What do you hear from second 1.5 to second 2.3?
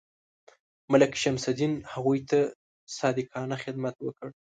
الدین هغوی